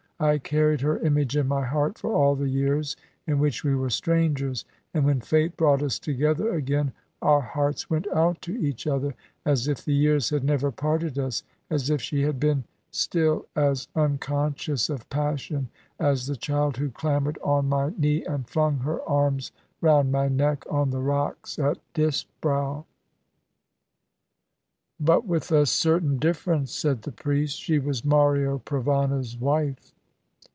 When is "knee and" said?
17.97-18.47